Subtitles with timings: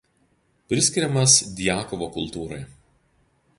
[0.73, 2.61] Priskiriamas Djakovo kultūrai.